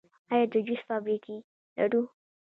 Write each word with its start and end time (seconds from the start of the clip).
آیا 0.31 0.45
د 0.53 0.55
جوس 0.65 0.81
فابریکې 0.87 1.37
لرو؟ 1.77 2.01